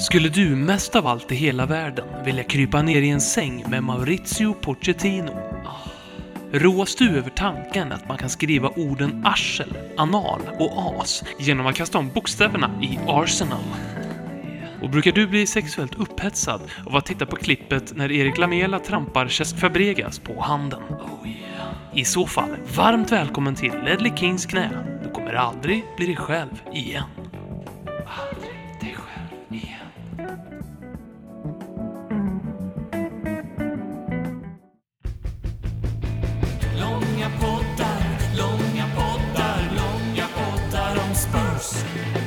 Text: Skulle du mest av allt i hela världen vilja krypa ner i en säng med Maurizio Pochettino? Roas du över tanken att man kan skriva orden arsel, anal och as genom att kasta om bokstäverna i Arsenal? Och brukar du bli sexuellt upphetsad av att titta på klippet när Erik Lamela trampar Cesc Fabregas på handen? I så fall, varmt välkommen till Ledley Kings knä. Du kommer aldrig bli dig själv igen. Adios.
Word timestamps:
Skulle 0.00 0.28
du 0.28 0.56
mest 0.56 0.96
av 0.96 1.06
allt 1.06 1.32
i 1.32 1.34
hela 1.34 1.66
världen 1.66 2.24
vilja 2.24 2.44
krypa 2.44 2.82
ner 2.82 3.02
i 3.02 3.10
en 3.10 3.20
säng 3.20 3.64
med 3.68 3.84
Maurizio 3.84 4.54
Pochettino? 4.54 5.32
Roas 6.52 6.94
du 6.94 7.18
över 7.18 7.30
tanken 7.30 7.92
att 7.92 8.08
man 8.08 8.18
kan 8.18 8.30
skriva 8.30 8.68
orden 8.68 9.26
arsel, 9.26 9.76
anal 9.96 10.40
och 10.58 11.00
as 11.02 11.24
genom 11.38 11.66
att 11.66 11.76
kasta 11.76 11.98
om 11.98 12.10
bokstäverna 12.14 12.70
i 12.82 12.98
Arsenal? 13.08 13.64
Och 14.82 14.90
brukar 14.90 15.12
du 15.12 15.26
bli 15.26 15.46
sexuellt 15.46 15.94
upphetsad 15.94 16.60
av 16.86 16.96
att 16.96 17.06
titta 17.06 17.26
på 17.26 17.36
klippet 17.36 17.96
när 17.96 18.12
Erik 18.12 18.38
Lamela 18.38 18.78
trampar 18.78 19.28
Cesc 19.28 19.58
Fabregas 19.58 20.18
på 20.18 20.40
handen? 20.40 20.82
I 21.94 22.04
så 22.04 22.26
fall, 22.26 22.56
varmt 22.76 23.12
välkommen 23.12 23.54
till 23.54 23.72
Ledley 23.84 24.12
Kings 24.16 24.46
knä. 24.46 24.70
Du 25.04 25.10
kommer 25.10 25.34
aldrig 25.34 25.84
bli 25.96 26.06
dig 26.06 26.16
själv 26.16 26.62
igen. 26.72 27.04
Adios. 41.60 42.19